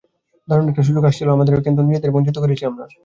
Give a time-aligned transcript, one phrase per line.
[0.47, 2.83] দারুণ একটা সুযোগ এসেছিল আমাদের সামনে, কিন্তু নিজেদেরই বঞ্চিত করেছি আমরা।